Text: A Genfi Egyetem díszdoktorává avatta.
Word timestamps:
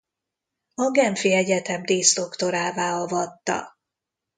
A 0.75 0.89
Genfi 0.91 1.31
Egyetem 1.33 1.83
díszdoktorává 1.85 2.91
avatta. 2.93 3.77